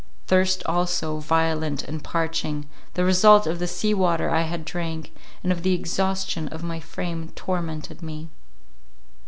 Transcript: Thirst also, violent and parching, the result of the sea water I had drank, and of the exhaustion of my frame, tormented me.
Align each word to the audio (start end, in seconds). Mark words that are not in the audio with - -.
Thirst 0.25 0.63
also, 0.65 1.19
violent 1.19 1.83
and 1.83 2.03
parching, 2.03 2.65
the 2.95 3.05
result 3.05 3.45
of 3.45 3.59
the 3.59 3.67
sea 3.67 3.93
water 3.93 4.31
I 4.31 4.41
had 4.41 4.65
drank, 4.65 5.11
and 5.43 5.51
of 5.51 5.61
the 5.61 5.75
exhaustion 5.75 6.47
of 6.47 6.63
my 6.63 6.79
frame, 6.79 7.29
tormented 7.35 8.01
me. 8.01 8.27